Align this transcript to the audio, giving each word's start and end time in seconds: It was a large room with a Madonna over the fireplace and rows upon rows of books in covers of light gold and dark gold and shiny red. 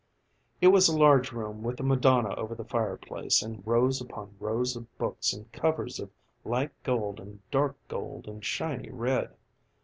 It 0.61 0.69
was 0.69 0.87
a 0.89 0.97
large 0.97 1.31
room 1.31 1.61
with 1.61 1.79
a 1.79 1.83
Madonna 1.83 2.33
over 2.33 2.55
the 2.55 2.65
fireplace 2.65 3.43
and 3.43 3.61
rows 3.67 4.01
upon 4.01 4.35
rows 4.39 4.75
of 4.75 4.97
books 4.97 5.31
in 5.31 5.45
covers 5.53 5.99
of 5.99 6.09
light 6.43 6.71
gold 6.81 7.19
and 7.19 7.39
dark 7.51 7.77
gold 7.87 8.27
and 8.27 8.43
shiny 8.43 8.89
red. 8.89 9.37